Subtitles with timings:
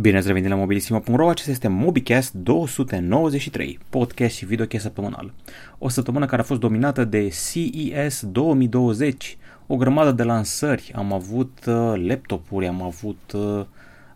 [0.00, 5.32] Bine ați revenit la mobilisimo.ro, acesta este MobiCast 293, podcast și videocast săptămânal.
[5.78, 11.58] O săptămână care a fost dominată de CES 2020, o grămadă de lansări, am avut
[11.66, 13.64] uh, laptopuri, am avut uh,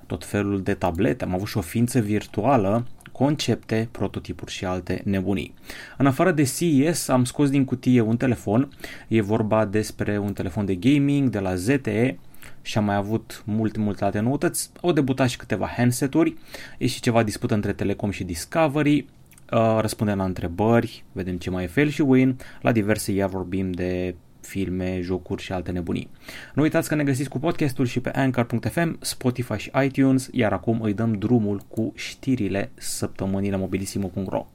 [0.06, 5.54] tot felul de tablete, am avut și o ființă virtuală, concepte, prototipuri și alte nebunii.
[5.98, 8.68] În afară de CES am scos din cutie un telefon,
[9.08, 12.18] e vorba despre un telefon de gaming de la ZTE,
[12.62, 14.70] și am mai avut multe, multe alte noutăți.
[14.80, 16.36] Au debutat și câteva handset-uri,
[16.78, 19.06] e și ceva dispută între Telecom și Discovery,
[19.52, 23.70] uh, răspundem la întrebări, vedem ce mai e fel și Win, la diverse iar vorbim
[23.70, 26.10] de filme, jocuri și alte nebunii.
[26.54, 30.80] Nu uitați că ne găsiți cu podcastul și pe Anchor.fm, Spotify și iTunes, iar acum
[30.80, 34.46] îi dăm drumul cu știrile săptămânii la mobilisimo.ro.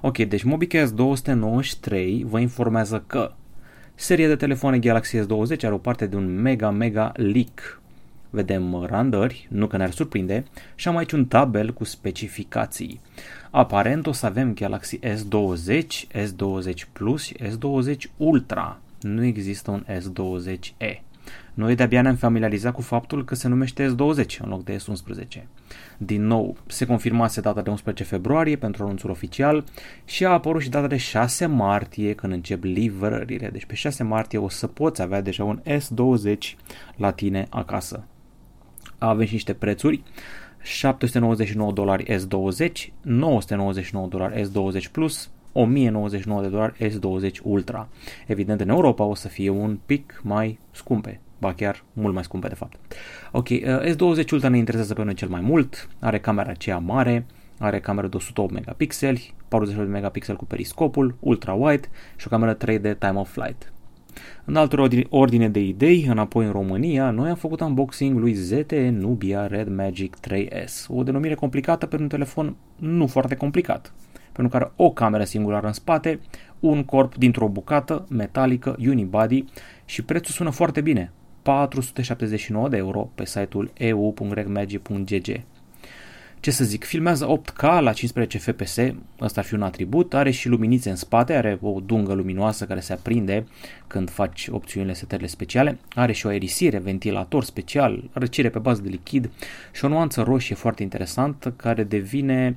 [0.00, 3.32] Ok, deci MobiCast 293 vă informează că
[3.98, 7.80] Seria de telefoane Galaxy S20 are o parte de un mega mega leak.
[8.30, 13.00] Vedem randări, nu că ne-ar surprinde, și am aici un tabel cu specificații.
[13.50, 18.80] Aparent o să avem Galaxy S20, S20 Plus și S20 Ultra.
[19.00, 21.05] Nu există un S20e.
[21.56, 25.42] Noi de-abia ne-am familiarizat cu faptul că se numește S20 în loc de S11.
[25.98, 29.64] Din nou, se confirmase data de 11 februarie pentru anunțul oficial
[30.04, 33.48] și a apărut și data de 6 martie când încep livrările.
[33.48, 36.38] Deci pe 6 martie o să poți avea deja un S20
[36.96, 38.04] la tine acasă.
[38.98, 40.02] Avem și niște prețuri.
[40.62, 47.88] 799 dolari S20, 999 dolari S20 Plus, 1099 de dolari S20 Ultra.
[48.26, 52.48] Evident, în Europa o să fie un pic mai scumpe, ba chiar mult mai scumpe
[52.48, 52.76] de fapt.
[53.32, 53.58] Ok, uh,
[53.94, 57.26] S20 Ultra ne interesează pe noi cel mai mult, are camera aceea mare,
[57.58, 63.18] are cameră de 108 megapixeli, 48 megapixeli cu periscopul, ultra-wide și o cameră 3D time
[63.18, 63.72] of flight.
[64.44, 69.46] În altă ordine de idei, înapoi în România, noi am făcut unboxing lui ZTE Nubia
[69.46, 73.92] Red Magic 3S, o denumire complicată pentru un telefon nu foarte complicat,
[74.32, 76.20] pentru care o cameră singulară în spate,
[76.60, 79.44] un corp dintr-o bucată metalică unibody
[79.84, 81.12] și prețul sună foarte bine,
[81.46, 85.40] 479 de euro pe site-ul eu.regmagic.gg.
[86.40, 88.78] Ce să zic, filmează 8K la 15 fps,
[89.20, 92.80] ăsta ar fi un atribut, are și luminițe în spate, are o dungă luminoasă care
[92.80, 93.46] se aprinde
[93.86, 98.88] când faci opțiunile setările speciale, are și o aerisire, ventilator special, răcire pe bază de
[98.88, 99.30] lichid
[99.72, 102.56] și o nuanță roșie foarte interesantă care devine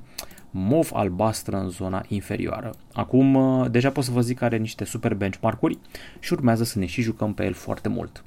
[0.52, 2.74] mov albastră în zona inferioară.
[2.94, 3.38] Acum
[3.72, 5.78] deja pot să vă zic că are niște super benchmark-uri
[6.20, 8.24] și urmează să ne și jucăm pe el foarte mult.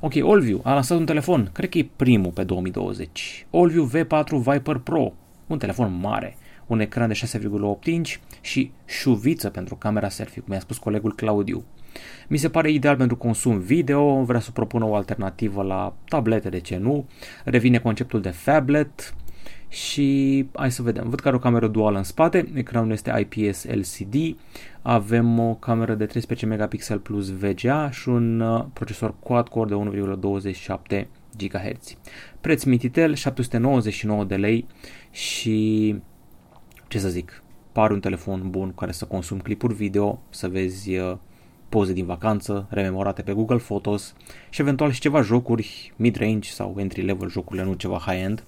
[0.00, 3.46] Ok, Allview a lansat un telefon, cred că e primul pe 2020.
[3.50, 5.12] Allview V4 Viper Pro,
[5.46, 6.36] un telefon mare,
[6.66, 11.64] un ecran de 6,8 inch și șuviță pentru camera selfie, cum mi-a spus colegul Claudiu.
[12.28, 16.60] Mi se pare ideal pentru consum video, vrea să propună o alternativă la tablete, de
[16.60, 17.08] ce nu.
[17.44, 19.14] Revine conceptul de phablet,
[19.70, 23.64] și hai să vedem, văd că are o cameră duală în spate, ecranul este IPS
[23.64, 24.36] LCD,
[24.82, 30.00] avem o cameră de 13 megapixel plus VGA și un uh, procesor quad-core de
[30.96, 31.96] 1,27 GHz.
[32.40, 34.66] Preț mititel 799 de lei
[35.10, 35.96] și
[36.88, 37.42] ce să zic,
[37.72, 41.16] pare un telefon bun cu care să consumi clipuri video, să vezi uh,
[41.70, 44.14] poze din vacanță, rememorate pe Google Photos
[44.50, 48.44] și eventual și ceva jocuri mid-range sau entry-level jocurile, nu ceva high-end.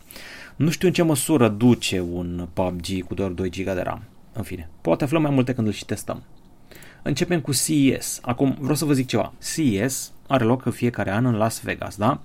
[0.56, 4.03] Nu știu în ce măsură duce un PUBG cu doar 2 GB de RAM.
[4.33, 6.22] În fine, poate aflăm mai multe când îl și testăm.
[7.03, 8.19] Începem cu CES.
[8.22, 9.33] Acum vreau să vă zic ceva.
[9.54, 12.21] CES are loc în fiecare an în Las Vegas, da?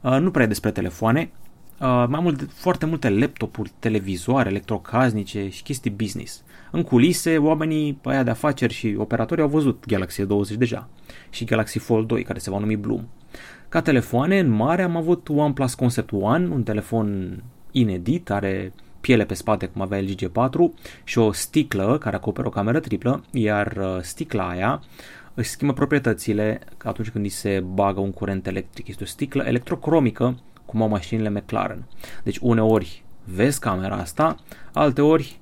[0.00, 1.43] Uh, nu prea despre telefoane, uh,
[1.80, 6.42] mai mult, foarte multe laptopuri, televizoare, electrocasnice și chestii business.
[6.70, 10.88] În culise, oamenii aia de afaceri și operatori au văzut Galaxy 20 deja
[11.30, 13.06] și Galaxy Fold 2, care se va numi Bloom.
[13.68, 17.38] Ca telefoane, în mare am avut OnePlus Concept One, un telefon
[17.70, 22.50] inedit, are piele pe spate cum avea LG G4 și o sticlă care acoperă o
[22.50, 24.82] cameră triplă, iar uh, sticla aia
[25.34, 28.88] își schimbă proprietățile atunci când îi se bagă un curent electric.
[28.88, 30.38] Este o sticlă electrocromică
[30.74, 31.84] cum au mașinile McLaren.
[32.22, 34.36] Deci uneori vezi camera asta,
[34.72, 35.40] alteori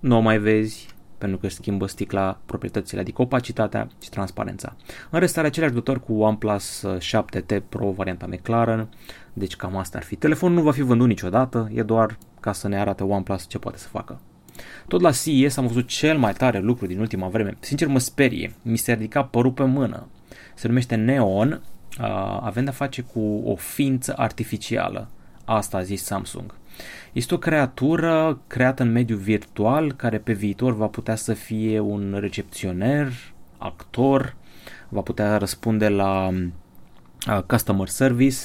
[0.00, 4.76] nu o mai vezi pentru că își schimbă sticla proprietățile, adică opacitatea și transparența.
[5.10, 8.88] În rest are aceleași dotări cu OnePlus 7T Pro varianta McLaren,
[9.32, 10.16] deci cam asta ar fi.
[10.16, 13.78] Telefonul nu va fi vândut niciodată, e doar ca să ne arate OnePlus ce poate
[13.78, 14.20] să facă.
[14.88, 17.56] Tot la CES am văzut cel mai tare lucru din ultima vreme.
[17.60, 20.06] Sincer mă sperie, mi se ridica părul pe mână.
[20.54, 21.62] Se numește Neon,
[22.40, 25.08] avem de-a face cu o ființă artificială.
[25.44, 26.54] Asta a zis Samsung.
[27.12, 32.16] Este o creatură creată în mediul virtual care pe viitor va putea să fie un
[32.20, 33.12] recepționer,
[33.58, 34.36] actor,
[34.88, 38.36] va putea răspunde la uh, customer service.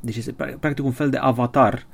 [0.00, 1.86] Deci este practic un fel de avatar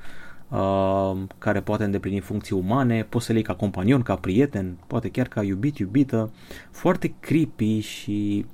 [0.49, 5.09] uh, care poate îndeplini funcții umane, poți să le iei ca companion, ca prieten, poate
[5.09, 6.31] chiar ca iubit, iubită,
[6.71, 8.47] foarte creepy și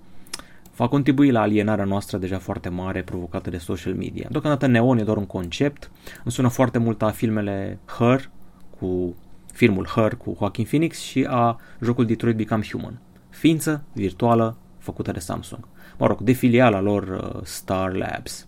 [0.77, 4.29] va contribui la alienarea noastră deja foarte mare provocată de social media.
[4.31, 5.91] Deocamdată Neon e doar un concept,
[6.25, 8.31] îmi sună foarte mult a filmele Her,
[8.79, 9.15] cu
[9.53, 12.99] filmul Her cu Joaquin Phoenix și a jocul Detroit Become Human.
[13.29, 15.69] Ființă virtuală făcută de Samsung.
[15.99, 18.47] Mă rog, de filiala lor uh, Star Labs.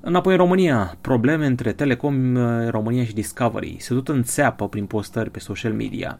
[0.00, 3.76] Înapoi în România, probleme între Telecom uh, România și Discovery.
[3.78, 6.18] Se tot înțeapă prin postări pe social media.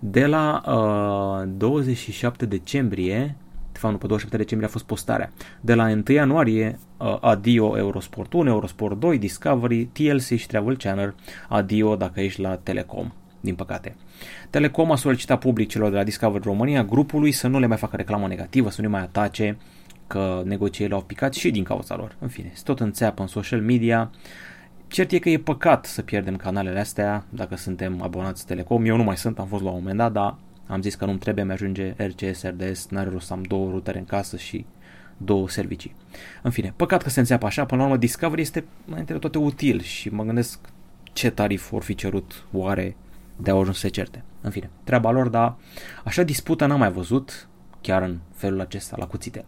[0.00, 3.36] De la uh, 27 decembrie,
[3.80, 5.32] de fapt nu, pe 27 decembrie a fost postarea.
[5.60, 11.14] De la 1 ianuarie, uh, adio Eurosport 1, Eurosport 2, Discovery, TLC și Travel Channel,
[11.48, 13.96] adio dacă ești la Telecom, din păcate.
[14.50, 17.96] Telecom a solicitat public celor de la Discovery România grupului să nu le mai facă
[17.96, 19.56] reclamă negativă, să nu mai atace,
[20.06, 22.16] că negocierile au picat și din cauza lor.
[22.18, 24.10] În fine, se tot înțeapă în social media.
[24.88, 28.84] Cert e că e păcat să pierdem canalele astea dacă suntem abonați Telecom.
[28.84, 30.36] Eu nu mai sunt, am fost la un moment dat, dar
[30.70, 34.04] am zis că nu-mi trebuie, mi-ajunge RCS, RDS, n-are rost să am două rutere în
[34.04, 34.66] casă și
[35.16, 35.94] două servicii.
[36.42, 39.38] În fine, păcat că se înțeapă așa, până la urmă Discovery este înainte de toate
[39.38, 40.58] util și mă gândesc
[41.12, 42.96] ce tarif vor fi cerut oare
[43.36, 44.24] de a ajuns să se certe.
[44.40, 45.56] În fine, treaba lor, dar
[46.04, 47.48] așa dispută n-am mai văzut
[47.80, 49.44] chiar în felul acesta, la cuțite.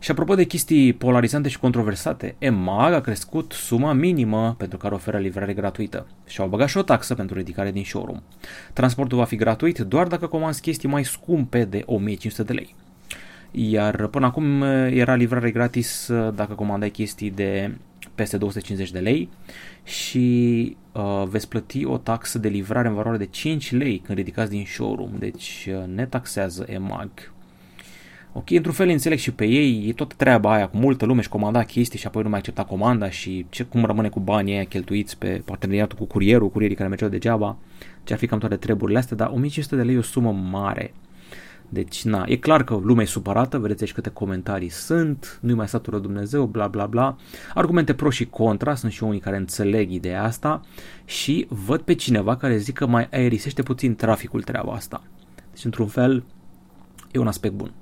[0.00, 5.18] Și apropo de chestii polarizante și controversate, EMAG a crescut suma minimă pentru care oferă
[5.18, 8.20] livrare gratuită și au băgat și o taxă pentru ridicare din showroom.
[8.72, 12.74] Transportul va fi gratuit doar dacă comanzi chestii mai scumpe de 1500 de lei.
[13.50, 17.72] Iar până acum era livrare gratis dacă comandai chestii de
[18.14, 19.28] peste 250 de lei
[19.84, 24.50] și uh, veți plăti o taxă de livrare în valoare de 5 lei când ridicați
[24.50, 27.10] din showroom, deci uh, ne taxează EMAG
[28.38, 31.28] Ok, într-un fel înțeleg și pe ei, e tot treaba aia cu multă lume și
[31.28, 34.64] comanda chestii și apoi nu mai accepta comanda și ce, cum rămâne cu banii aia
[34.64, 37.56] cheltuiți pe parteneriatul cu curierul, curierii care mergeau degeaba,
[38.04, 40.94] ce ar fi cam toate treburile astea, dar 1500 de lei e o sumă mare.
[41.68, 45.68] Deci, na, e clar că lumea e supărată, vedeți aici câte comentarii sunt, nu-i mai
[45.68, 47.16] satură Dumnezeu, bla bla bla.
[47.54, 50.60] Argumente pro și contra, sunt și unii care înțeleg ideea asta
[51.04, 55.02] și văd pe cineva care zic că mai aerisește puțin traficul treaba asta.
[55.52, 56.24] Deci, într-un fel,
[57.12, 57.72] e un aspect bun.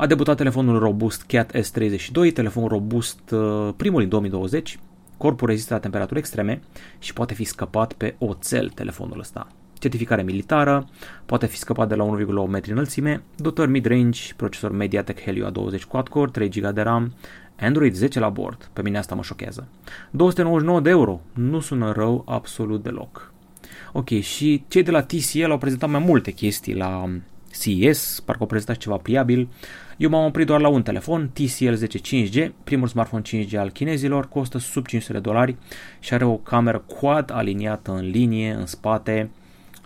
[0.00, 4.78] A debutat telefonul robust Cat S32, telefon robust uh, primul din 2020,
[5.16, 6.60] corpul rezistă la temperaturi extreme
[6.98, 9.46] și poate fi scăpat pe oțel telefonul ăsta.
[9.78, 10.88] Certificare militară,
[11.26, 16.30] poate fi scăpat de la 1,8 metri înălțime, dotări mid-range, procesor MediaTek Helio A20 quad-core,
[16.30, 17.14] 3 GB de RAM,
[17.60, 19.68] Android 10 la bord, pe mine asta mă șochează.
[20.10, 23.32] 299 de euro, nu sună rău absolut deloc.
[23.92, 27.10] Ok, și cei de la TCL au prezentat mai multe chestii la
[27.60, 29.48] CES, parcă au prezentat ceva pliabil.
[29.96, 34.28] Eu m-am oprit doar la un telefon, TCL 10 5G, primul smartphone 5G al chinezilor,
[34.28, 35.56] costă sub 500 de dolari
[36.00, 39.30] și are o cameră quad aliniată în linie, în spate,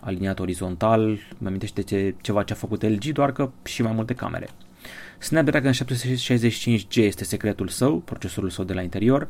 [0.00, 4.14] aliniat orizontal, mi amintește ce, ceva ce a făcut LG, doar că și mai multe
[4.14, 4.48] camere.
[5.18, 9.28] Snapdragon 765G este secretul său, procesorul său de la interior,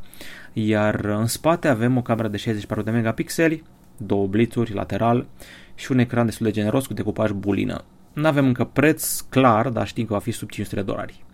[0.53, 3.63] iar în spate avem o cameră de 64 de megapixeli,
[3.97, 5.27] două blitzuri lateral
[5.75, 7.85] și un ecran destul de generos cu decupaj bulină.
[8.13, 11.25] Nu avem încă preț clar, dar știm că va fi sub 500 de dolari.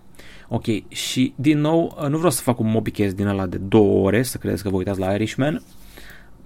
[0.48, 4.22] Ok, și din nou, nu vreau să fac un mobicast din ăla de două ore,
[4.22, 5.62] să credeți că vă uitați la Irishman.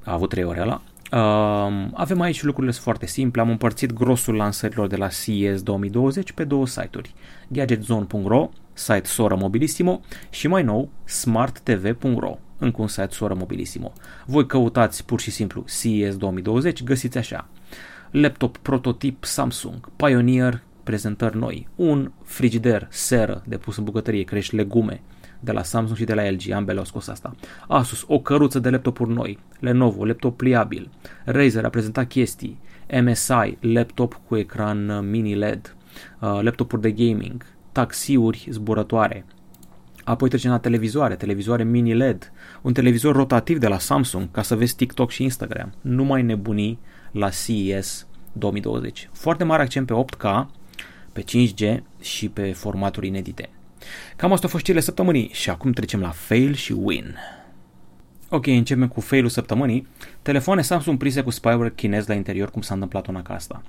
[0.05, 0.83] A avut trei ore ăla.
[1.13, 6.45] Uh, avem aici lucrurile foarte simple, am împărțit grosul lansărilor de la CES 2020 pe
[6.45, 7.15] două site-uri.
[7.49, 13.93] GadgetZone.ro, site soră Mobilissimo și mai nou SmartTV.ro, încă un site soră Mobilissimo.
[14.27, 17.49] Voi căutați pur și simplu CES 2020, găsiți așa
[18.13, 25.03] laptop prototip Samsung, Pioneer, prezentări noi, un frigider seră de pus în bucătărie, crești legume,
[25.41, 27.35] de la Samsung și de la LG, ambele au scos asta.
[27.69, 30.91] Asus, o căruță de laptopuri noi, Lenovo, laptop pliabil,
[31.25, 32.61] Razer a prezentat chestii,
[33.03, 35.77] MSI, laptop cu ecran mini LED,
[36.21, 39.25] uh, laptopuri de gaming, taxiuri zburătoare,
[40.05, 44.57] Apoi trecem la televizoare, televizoare mini LED, un televizor rotativ de la Samsung ca să
[44.57, 45.73] vezi TikTok și Instagram.
[45.81, 46.79] Nu mai nebuni
[47.13, 49.09] la CES 2020.
[49.13, 50.47] Foarte mare accent pe 8K,
[51.13, 53.49] pe 5G și pe formaturi inedite.
[54.17, 57.17] Cam asta au fost cele săptămânii și acum trecem la fail și win.
[58.29, 59.87] Ok, începem cu failul săptămânii.
[60.23, 63.63] Telefoane Samsung prise cu spyware chinez la interior, cum s-a întâmplat una ca asta.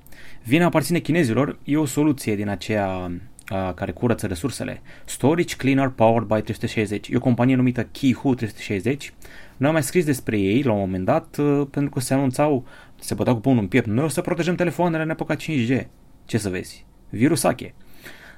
[0.44, 3.12] Vina aparține chinezilor, e o soluție din aceea
[3.48, 4.82] a, care curăță resursele.
[5.06, 7.08] Storage Cleaner Powered by 360.
[7.08, 9.14] E o companie numită Kihu 360.
[9.58, 12.66] Noi am mai scris despre ei la un moment dat uh, pentru că se anunțau
[13.04, 13.88] se băteau cu pumnul în piept.
[13.88, 15.86] Noi o să protejăm telefoanele în epoca 5G.
[16.26, 16.86] Ce să vezi?
[17.10, 17.74] Virus ache.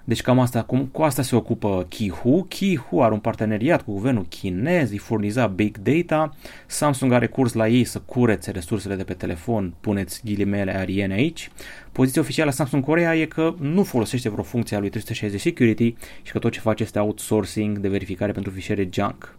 [0.08, 2.46] Deci cam asta, cum, cu asta se ocupă Kihu.
[2.50, 6.36] Kihu are un parteneriat cu guvernul chinez, îi furniza big data.
[6.66, 11.52] Samsung are curs la ei să curețe resursele de pe telefon, puneți ghilimele ariene aici.
[11.92, 15.96] Poziția oficială a Samsung Korea e că nu folosește vreo funcție a lui 360 Security
[16.22, 19.38] și că tot ce face este outsourcing de verificare pentru fișiere junk.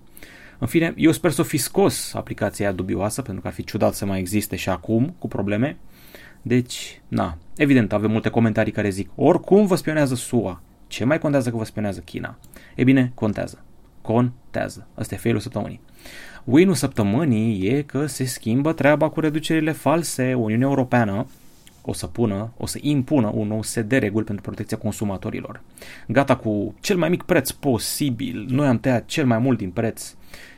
[0.58, 4.06] În fine, eu sper să fi scos aplicația dubioasă, pentru că ar fi ciudat să
[4.06, 5.76] mai existe și acum cu probleme.
[6.42, 10.62] Deci, na, evident, avem multe comentarii care zic, oricum vă spionează SUA.
[10.86, 12.38] Ce mai contează că vă spionează China?
[12.74, 13.64] E bine, contează.
[14.02, 14.86] Contează.
[14.94, 15.80] Asta e failul săptămânii.
[16.44, 20.34] Win-ul săptămânii e că se schimbă treaba cu reducerile false.
[20.34, 21.26] Uniunea Europeană
[21.86, 25.62] o să pună, o să impună un nou set de reguli pentru protecția consumatorilor.
[26.08, 28.46] Gata cu cel mai mic preț posibil.
[28.48, 30.14] Noi am tăiat cel mai mult din preț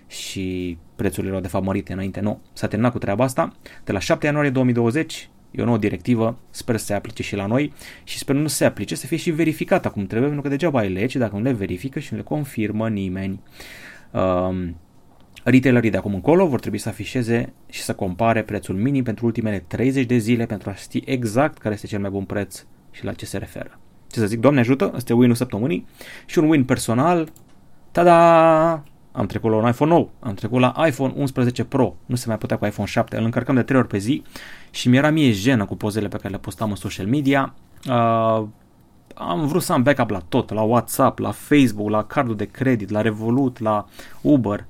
[0.06, 2.20] și prețurile erau de fapt mărite înainte.
[2.20, 3.52] Nu, s-a terminat cu treaba asta.
[3.84, 7.46] De la 7 ianuarie 2020 E o nouă directivă, sper să se aplice și la
[7.46, 7.72] noi
[8.04, 10.92] și sper nu se aplice, să fie și verificată cum trebuie, pentru că degeaba ai
[10.92, 13.40] legi dacă nu le verifică și nu le confirmă nimeni.
[14.10, 14.76] Um,
[15.44, 19.64] Retailerii de acum încolo vor trebui să afișeze și să compare prețul minim pentru ultimele
[19.66, 23.12] 30 de zile pentru a ști exact care este cel mai bun preț și la
[23.12, 23.78] ce se referă.
[24.10, 25.86] Ce să zic, Doamne ajută, este win-ul săptămânii
[26.26, 27.28] și un win personal.
[27.92, 28.82] Tada!
[29.12, 32.38] Am trecut la un iPhone nou, am trecut la iPhone 11 Pro, nu se mai
[32.38, 34.22] putea cu iPhone 7, îl încărcam de 3 ori pe zi
[34.70, 37.54] și mi-era mie jenă cu pozele pe care le postam în social media.
[37.88, 38.44] Uh,
[39.14, 42.90] am vrut să am backup la tot, la WhatsApp, la Facebook, la cardul de credit,
[42.90, 43.86] la Revolut, la
[44.20, 44.66] Uber.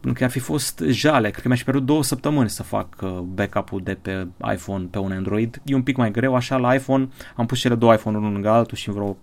[0.00, 3.10] Pentru că ar fi fost jale, cred că mi-aș pierdut două săptămâni să fac uh,
[3.10, 5.60] backup-ul de pe iPhone pe un Android.
[5.64, 8.50] E un pic mai greu, așa la iPhone am pus cele două iPhone-uri unul lângă
[8.50, 9.16] altul și în vreo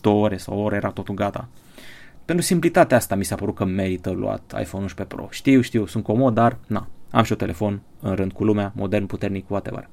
[0.00, 1.48] două ore sau o oră era totul gata.
[2.24, 5.28] Pentru simplitatea asta mi s-a părut că merită luat iPhone 11 Pro.
[5.30, 9.06] Știu, știu, sunt comod, dar na, am și un telefon în rând cu lumea, modern,
[9.06, 9.88] puternic, whatever.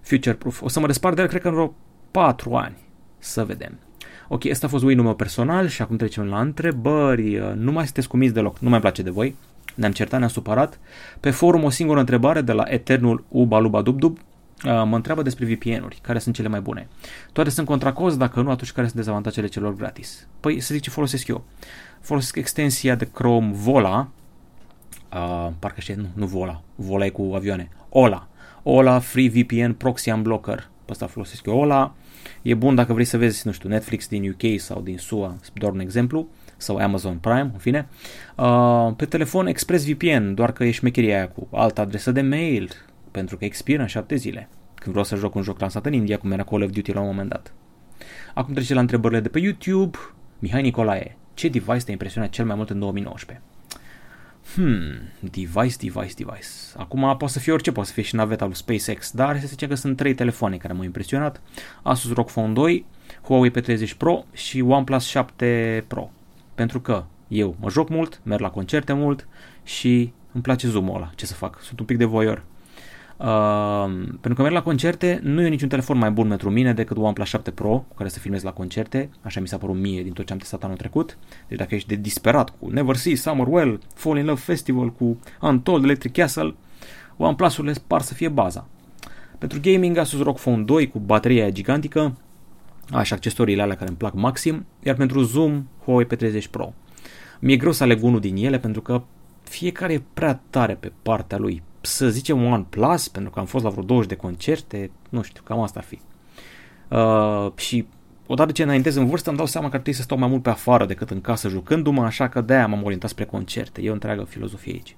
[0.00, 0.62] Future proof.
[0.62, 1.74] O să mă despart de el, cred că în vreo
[2.10, 2.76] 4 ani.
[3.18, 3.78] Să vedem.
[4.28, 7.54] Ok, asta a fost win-ul meu personal și acum trecem la întrebări.
[7.54, 9.34] Nu mai sunteți cumiți deloc, nu mai place de voi.
[9.76, 10.78] Ne-am certat, ne-am supărat.
[11.20, 14.18] Pe forum o singură întrebare de la Eternul Uba Luba Dub Dub.
[14.62, 16.88] Mă întreabă despre VPN-uri, care sunt cele mai bune.
[17.32, 20.26] Toate sunt contra cost, dacă nu, atunci care sunt dezavantajele celor gratis?
[20.40, 21.44] Păi să zic ce folosesc eu.
[22.00, 24.08] Folosesc extensia de Chrome Vola,
[25.12, 28.28] uh, parcă știe, nu, nu Vola, Vola e cu avioane, Ola.
[28.62, 30.68] Ola Free VPN Proxy Unblocker.
[30.84, 31.94] Pe asta folosesc eu Ola.
[32.42, 35.72] E bun dacă vrei să vezi, nu știu, Netflix din UK sau din SUA, doar
[35.72, 37.88] un exemplu, sau Amazon Prime, în fine.
[38.36, 42.70] Uh, pe telefon ExpressVPN, doar că e șmecheria aia cu altă adresă de mail,
[43.10, 44.48] pentru că expiră în șapte zile.
[44.74, 47.00] Când vreau să joc un joc lansat în India, cum era Call of Duty la
[47.00, 47.52] un moment dat.
[48.34, 49.98] Acum trece la întrebările de pe YouTube.
[50.38, 53.44] Mihai Nicolae, ce device te impresionează cel mai mult în 2019?
[54.54, 56.48] Hmm, device, device, device.
[56.76, 59.66] Acum poate să fie orice, poate să fie și naveta lui SpaceX, dar se zice
[59.66, 61.40] că sunt trei telefoane care m-au impresionat.
[61.82, 62.86] Asus ROG Phone 2,
[63.22, 66.10] Huawei P30 Pro și OnePlus 7 Pro.
[66.56, 69.28] Pentru că eu mă joc mult, merg la concerte mult
[69.62, 71.10] și îmi place zoom-ul ăla.
[71.14, 71.60] Ce să fac?
[71.60, 72.44] Sunt un pic de voyeur.
[73.16, 73.84] Uh,
[74.20, 77.28] pentru că merg la concerte, nu e niciun telefon mai bun pentru mine decât OnePlus
[77.28, 80.26] 7 Pro, cu care să filmez la concerte, așa mi s-a părut mie din tot
[80.26, 81.18] ce am testat anul trecut.
[81.48, 85.18] Deci dacă ești de disperat cu Never See, Summer Well, Fall in Love Festival, cu
[85.40, 86.54] Untold, Electric Castle,
[87.16, 88.68] OnePlus-urile par să fie baza.
[89.38, 92.16] Pentru gaming, Asus ROG Phone 2 cu bateria aia gigantică,
[92.90, 96.72] așa accesoriile alea care îmi plac maxim, iar pentru zoom, Huawei P30 Pro.
[97.40, 99.02] Mi-e greu să aleg unul din ele pentru că
[99.42, 103.70] fiecare e prea tare pe partea lui să zicem OnePlus, pentru că am fost la
[103.70, 105.98] vreo 20 de concerte, nu știu, cam asta ar fi.
[106.88, 107.86] Uh, și
[108.26, 110.42] odată ce înaintez în vârstă îmi dau seama că ar trebui să stau mai mult
[110.42, 113.82] pe afară decât în casă jucându-mă, așa că de-aia m-am orientat spre concerte.
[113.82, 114.96] E o întreagă filozofie aici.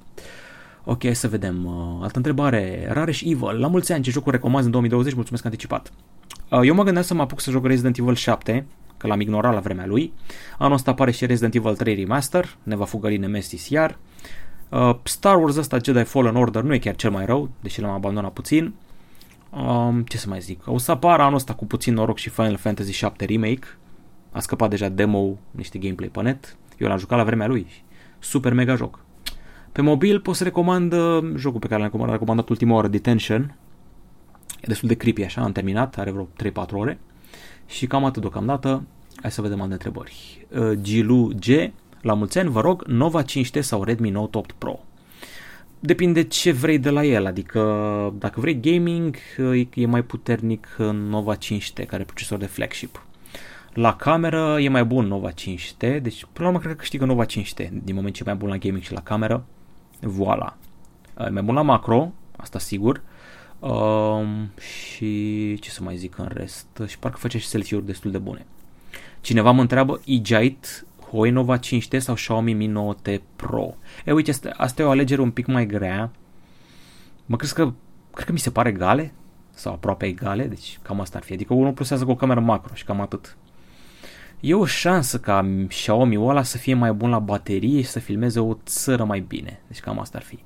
[0.84, 1.64] Ok, să vedem.
[1.64, 2.88] Uh, altă întrebare.
[2.92, 3.58] Rareș Evil.
[3.58, 5.14] La mulți ani, ce jocuri recomanzi în 2020?
[5.14, 5.92] Mulțumesc anticipat.
[6.50, 9.54] Uh, eu mă gândeam să mă apuc să joc Resident Evil 7, că l-am ignorat
[9.54, 10.12] la vremea lui.
[10.58, 13.98] Anul ăsta apare și Resident Evil 3 Remaster, ne va fugări Nemesis iar.
[14.68, 17.90] Uh, Star Wars ăsta, Jedi Fallen Order, nu e chiar cel mai rău, deși l-am
[17.90, 18.74] abandonat puțin.
[19.50, 20.62] Um, ce să mai zic?
[20.66, 23.66] O să apară anul ăsta cu puțin noroc și Final Fantasy 7 Remake.
[24.32, 26.56] A scăpat deja demo, niște gameplay pe net.
[26.78, 27.66] Eu l-am jucat la vremea lui.
[28.18, 29.04] Super mega joc.
[29.72, 33.56] Pe mobil pot să recomand uh, jocul pe care l-am recomandat, recomandat ultima oră, Detention.
[34.60, 36.28] E destul de creepy așa, am terminat, are vreo
[36.66, 36.98] 3-4 ore.
[37.66, 38.82] Și cam atât deocamdată.
[39.20, 40.46] Hai să vedem alte întrebări.
[40.48, 41.72] Uh, Gilu G
[42.02, 44.80] la mulți ani, vă rog, Nova 5T sau Redmi Note 8 Pro.
[45.80, 47.60] Depinde ce vrei de la el, adică
[48.18, 49.16] dacă vrei gaming,
[49.74, 50.76] e mai puternic
[51.08, 53.02] Nova 5T, care e procesor de flagship.
[53.72, 57.24] La cameră e mai bun Nova 5T, deci până la urmă cred că câștigă Nova
[57.26, 59.44] 5T, din moment ce e mai bun la gaming și la cameră.
[60.00, 60.56] Voila.
[61.26, 63.02] E mai bun la macro, asta sigur.
[63.60, 68.18] Um, și ce să mai zic în rest, și parcă face și selfie-uri destul de
[68.18, 68.46] bune.
[69.20, 70.68] Cineva mă întreabă Ejite
[71.10, 73.74] Huawei Nova 5T sau Xiaomi Mi 9T Pro.
[74.04, 76.10] E, uite, asta, asta e o alegere un pic mai grea.
[77.26, 77.72] Mă crezi că,
[78.12, 79.12] cred că mi se pare egale
[79.50, 81.32] sau aproape egale, deci cam asta ar fi.
[81.32, 83.36] Adică unul plusează cu o cameră macro și cam atât.
[84.40, 88.40] E o șansă ca Xiaomi-ul ăla să fie mai bun la baterie și să filmeze
[88.40, 89.60] o țără mai bine.
[89.66, 90.38] Deci cam asta ar fi.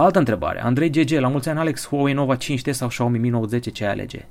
[0.00, 0.62] Altă întrebare.
[0.62, 3.84] Andrei GG, la mulți ani Alex, Huawei Nova 5T sau Xiaomi Mi Note 10, ce
[3.84, 4.26] alege?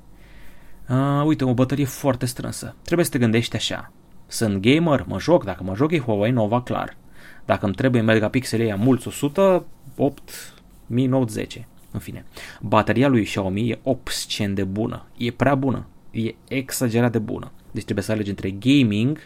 [0.88, 2.74] Uh, uite, o baterie foarte strânsă.
[2.82, 3.92] Trebuie să te gândești așa.
[4.26, 6.96] Sunt gamer, mă joc, dacă mă joc e Huawei Nova, clar.
[7.44, 10.54] Dacă îmi trebuie megapixele ea mulți 100, 8
[10.86, 11.66] Mi Note 10.
[11.90, 12.24] În fine,
[12.60, 15.06] bateria lui Xiaomi e obscen de bună.
[15.16, 15.86] E prea bună.
[16.10, 17.52] E exagerat de bună.
[17.70, 19.18] Deci trebuie să alegi între gaming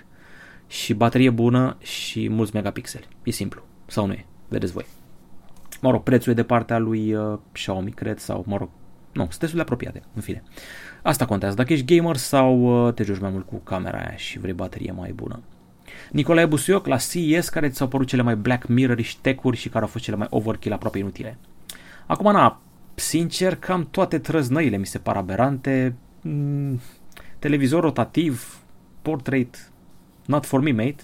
[0.66, 3.08] și baterie bună și mulți megapixeli.
[3.22, 3.62] E simplu.
[3.86, 4.26] Sau nu e?
[4.48, 4.86] Vedeți voi.
[5.82, 8.68] Mă rog, prețul e de partea lui uh, Xiaomi, cred, sau mă rog,
[9.12, 10.42] nu, sunt destul de apropiate, în fine.
[11.02, 14.38] Asta contează, dacă ești gamer sau uh, te joci mai mult cu camera aia și
[14.38, 15.40] vrei baterie mai bună.
[16.10, 19.90] Nicolae Busuioc, la CES, care ți-au părut cele mai Black Mirror-iși tech și care au
[19.90, 21.38] fost cele mai overkill aproape inutile.
[22.06, 22.60] Acum, na,
[22.94, 25.94] sincer, cam toate trăznăile mi se par aberante.
[26.22, 26.80] Mm,
[27.38, 28.58] televizor rotativ,
[29.02, 29.72] portrait,
[30.26, 31.02] not for me, mate.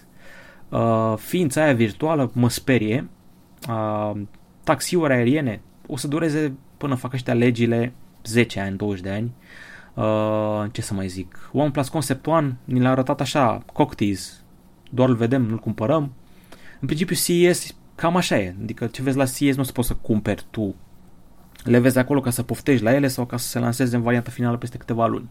[0.68, 3.08] Uh, ființa aia virtuală mă sperie.
[3.68, 4.20] Uh,
[4.68, 7.92] taxiuri aeriene o să dureze până fac ăștia legile
[8.24, 9.32] 10 ani, 20 de ani.
[9.94, 11.50] Uh, ce să mai zic?
[11.52, 14.32] OnePlus Concept One ni l-a arătat așa, cocktease,
[14.90, 16.12] doar îl vedem, nu-l cumpărăm.
[16.80, 19.88] În principiu CES cam așa e, adică ce vezi la CES nu o să poți
[19.88, 20.74] să cumperi tu.
[21.64, 24.30] Le vezi acolo ca să poftești la ele sau ca să se lanseze în varianta
[24.30, 25.28] finală peste câteva luni.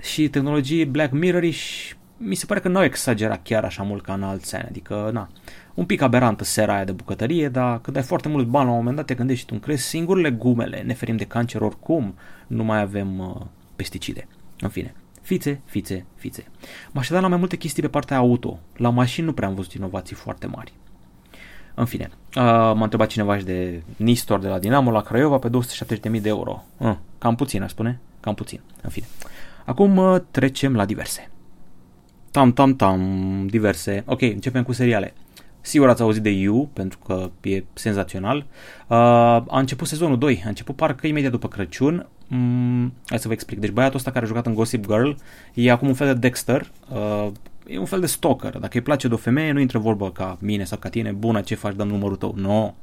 [0.00, 4.02] Și tehnologie Black Mirror și mi se pare că nu au exagerat chiar așa mult
[4.02, 5.28] ca în alți ani, adică na,
[5.74, 8.76] un pic aberantă sera aia de bucătărie, dar când ai foarte mult bani la un
[8.78, 12.14] moment dat te gândești tu, crezi singur legumele, ne ferim de cancer oricum,
[12.46, 14.28] nu mai avem uh, pesticide.
[14.60, 16.44] În fine, fițe, fițe, fițe.
[16.60, 18.58] M-aș așteptam la mai multe chestii pe partea auto.
[18.76, 20.72] La mașini nu prea am văzut inovații foarte mari.
[21.74, 25.50] În fine, uh, m-a întrebat cineva și de Nistor de la Dinamo la Craiova pe
[26.10, 26.64] 270.000 de euro.
[26.76, 28.00] Uh, cam puțin, aș spune.
[28.20, 28.60] Cam puțin.
[28.82, 29.06] În fine.
[29.64, 31.30] Acum uh, trecem la diverse.
[32.34, 34.02] Tam, tam, tam, diverse.
[34.06, 35.14] Ok, începem cu seriale.
[35.60, 38.36] Sigur ați auzit de You, pentru că e senzațional.
[38.36, 38.96] Uh,
[39.48, 42.06] a început sezonul 2, a început parcă imediat după Crăciun.
[42.26, 43.58] Mm, hai să vă explic.
[43.58, 45.10] Deci băiatul ăsta care a jucat în Gossip Girl
[45.54, 46.70] e acum un fel de Dexter.
[46.88, 47.28] Uh,
[47.66, 48.58] e un fel de stalker.
[48.58, 51.10] Dacă îi place de o femeie, nu intră vorbă ca mine sau ca tine.
[51.10, 52.34] Bună, ce faci, dăm numărul tău.
[52.36, 52.48] Nu.
[52.48, 52.74] No.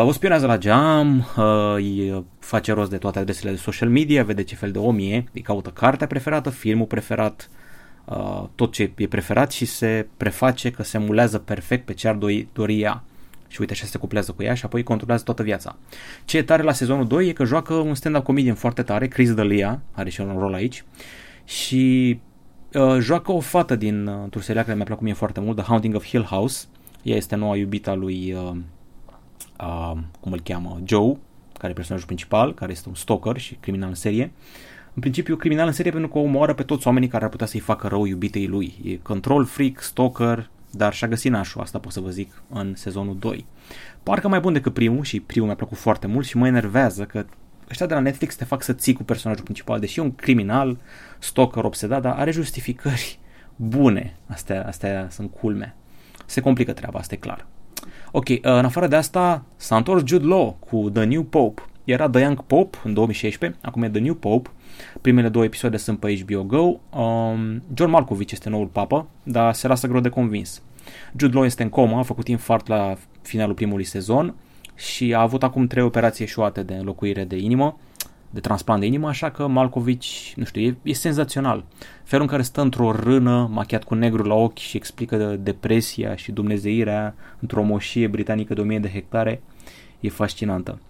[0.00, 4.24] Uh, o spionează la geam, uh, îi face rost de toate adresele de social media,
[4.24, 7.50] vede ce fel de om e, îi caută cartea preferată, filmul preferat,
[8.08, 12.14] Uh, tot ce e preferat și se preface că se mulează perfect pe ce ar
[12.14, 13.02] dori, dori ea.
[13.48, 15.76] Și uite, așa se cuplează cu ea și apoi controlează toată viața.
[16.24, 19.34] Ce e tare la sezonul 2 e că joacă un stand-up comedian foarte tare, Chris
[19.34, 20.84] D'Elia, are și un rol aici,
[21.44, 22.20] și
[22.72, 25.66] uh, joacă o fată din uh, într-un serial care mi-a plăcut mie foarte mult, The
[25.66, 26.66] Haunting of Hill House.
[27.02, 28.56] Ea este noua iubita lui, uh,
[29.60, 31.16] uh, cum îl cheamă, Joe,
[31.58, 34.32] care e personajul principal, care este un stalker și criminal în serie.
[34.34, 37.46] Uh, în principiu criminal în serie pentru că omoară pe toți oamenii care ar putea
[37.46, 38.74] să-i facă rău iubitei lui.
[38.84, 43.16] E control freak, stalker, dar și-a găsit nașul, asta pot să vă zic, în sezonul
[43.18, 43.46] 2.
[44.02, 47.24] Parcă mai bun decât primul și primul mi-a plăcut foarte mult și mă enervează că
[47.70, 50.78] ăștia de la Netflix te fac să ții cu personajul principal, deși e un criminal,
[51.18, 53.18] stalker, obsedat, dar are justificări
[53.56, 54.16] bune.
[54.26, 55.74] Astea, astea sunt culme.
[56.26, 57.46] Se complică treaba, asta e clar.
[58.10, 61.62] Ok, în afară de asta, s-a întors Jude Law cu The New Pope.
[61.84, 64.50] Era The Young Pope în 2016, acum e The New Pope
[65.00, 66.98] Primele două episoade sunt pe HBO Go.
[67.00, 70.62] Um, John Malkovich este noul papă, dar se lasă greu de convins.
[71.16, 74.34] Jude Law este în comă, a făcut infart la finalul primului sezon
[74.74, 77.78] și a avut acum trei operații eșuate de înlocuire de inimă,
[78.30, 81.64] de transplant de inimă, așa că Malkovich, nu știu, e, e senzațional.
[82.04, 86.16] Felul în care stă într-o rână, machiat cu negru la ochi și explică de depresia
[86.16, 89.42] și dumnezeirea într-o moșie britanică de 1000 de hectare,
[90.00, 90.80] e fascinantă.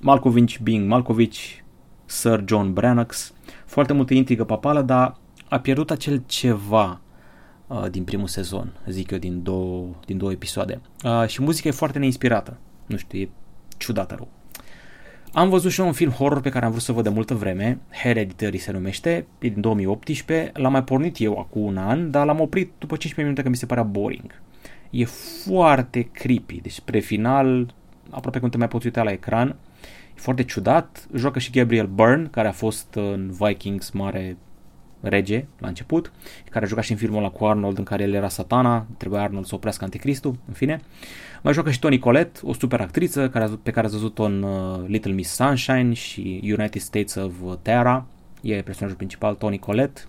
[0.00, 1.61] Malkovich Bing, Malkovich
[2.04, 3.32] Sir John Brannox,
[3.66, 5.16] foarte multă intrigă papală, dar
[5.48, 7.00] a pierdut acel ceva
[7.66, 10.80] uh, din primul sezon, zic eu, din două, din două episoade.
[11.04, 12.56] Uh, și muzica e foarte neinspirată.
[12.86, 13.28] Nu știu, e
[13.76, 14.28] ciudată rău.
[15.32, 17.34] Am văzut și eu un film horror pe care am vrut să văd de multă
[17.34, 22.26] vreme, Hereditary se numește, e din 2018, l-am mai pornit eu acum un an, dar
[22.26, 24.40] l-am oprit după 15 minute că mi se părea boring.
[24.90, 25.04] E
[25.44, 27.74] foarte creepy, deci spre final,
[28.10, 29.56] aproape cum te mai poți uita la ecran,
[30.14, 31.06] foarte ciudat.
[31.14, 34.36] Joacă și Gabriel Byrne, care a fost în Vikings mare
[35.02, 36.12] rege la început,
[36.50, 39.22] care a jucat și în filmul ăla cu Arnold în care el era satana, trebuia
[39.22, 40.80] Arnold să oprească anticristul, în fine.
[41.42, 44.80] Mai joacă și Toni Collette, o super actriță care, pe care ați văzut-o în uh,
[44.86, 48.06] Little Miss Sunshine și United States of Terra,
[48.42, 50.00] e personajul principal, Tony Collette.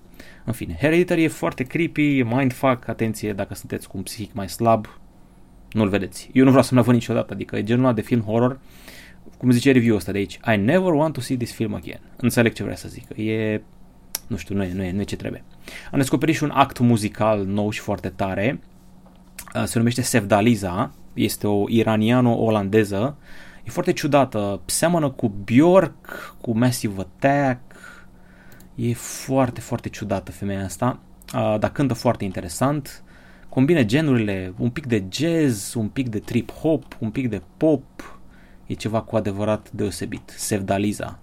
[0.44, 4.50] În fine, Hereditary e foarte creepy, e mindfuck, atenție dacă sunteți cu un psihic mai
[4.50, 4.88] slab,
[5.72, 6.30] nu-l vedeți.
[6.34, 8.60] Eu nu vreau să-mi văd niciodată, adică e genul de film horror,
[9.44, 12.00] cum zice review ăsta de aici, I never want to see this film again.
[12.16, 13.18] Înțeleg ce vrea să zic.
[13.18, 13.62] E,
[14.28, 15.44] nu știu, nu e, nu e, nu e ce trebuie.
[15.92, 18.60] Am descoperit și un act muzical nou și foarte tare,
[19.56, 23.18] uh, se numește Sevdaliza, este o iraniano-olandeză,
[23.64, 27.62] e foarte ciudată, seamănă cu Bjork, cu Massive Attack,
[28.76, 31.00] e foarte, foarte ciudată femeia asta,
[31.36, 33.04] uh, dar cântă foarte interesant,
[33.50, 37.84] combine genurile, un pic de jazz, un pic de trip-hop, un pic de pop,
[38.66, 41.20] e ceva cu adevărat deosebit, Sevdaliza.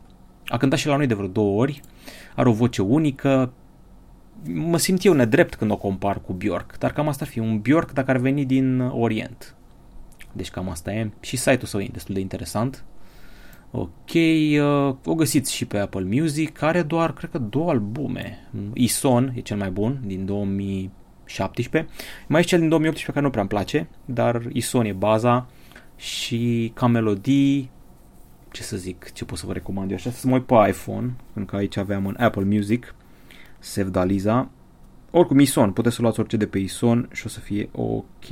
[0.47, 1.81] A cântat și la noi de vreo două ori,
[2.35, 3.53] are o voce unică,
[4.55, 7.59] mă simt eu nedrept când o compar cu Bjork, dar cam asta ar fi un
[7.59, 9.55] Bjork dacă ar veni din Orient.
[10.33, 11.11] Deci cam asta e.
[11.21, 12.85] Și site-ul său e destul de interesant.
[13.71, 18.49] Ok, uh, o găsiți și pe Apple Music, are doar, cred că, două albume.
[18.73, 21.93] Ison e cel mai bun, din 2017.
[22.27, 25.49] Mai e cel din 2018 care nu prea îmi place, dar Ison e baza
[26.01, 27.71] și ca melodii,
[28.51, 31.15] ce să zic, ce pot să vă recomand eu așa, să mă uit pe iPhone,
[31.33, 32.95] pentru că aici aveam un Apple Music,
[33.59, 34.51] Sevdaliza.
[35.11, 38.25] Oricum, Ison, puteți să luați orice de pe Ison și o să fie ok.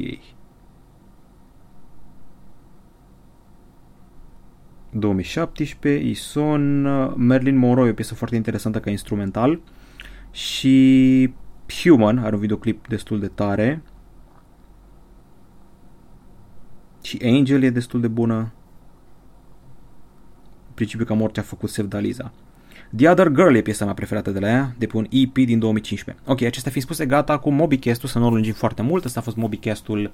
[4.90, 6.82] 2017, Ison,
[7.16, 9.60] Merlin Monroe, o piesă foarte interesantă ca instrumental
[10.30, 11.32] și
[11.82, 13.82] Human are un videoclip destul de tare
[17.08, 18.36] și Angel e destul de bună
[20.66, 22.32] în principiu cam orice a făcut Sevdaliza.
[22.96, 25.58] The Other Girl e piesa mea preferată de la ea, de pe un EP din
[25.58, 26.24] 2015.
[26.26, 29.04] Ok, acestea fiind spuse, gata cu MobiCast-ul, să nu o lungim foarte mult.
[29.04, 30.10] Asta a fost MobiCast-ul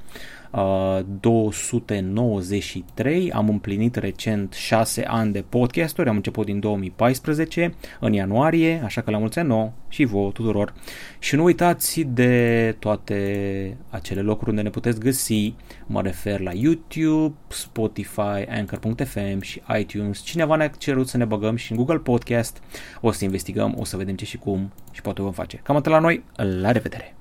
[0.51, 3.33] uh, 293.
[3.33, 9.11] Am împlinit recent 6 ani de podcasturi, am început din 2014, în ianuarie, așa că
[9.11, 10.75] la mulți ani nou și vouă tuturor.
[11.19, 15.55] Și nu uitați de toate acele locuri unde ne puteți găsi,
[15.87, 20.23] mă refer la YouTube, Spotify, Anchor.fm și iTunes.
[20.23, 22.63] Cineva ne-a cerut să ne băgăm și în Google Podcast
[23.01, 25.57] o să investigăm, o să vedem ce și cum și poate o vom face.
[25.57, 27.15] Cam atât la noi, la revedere!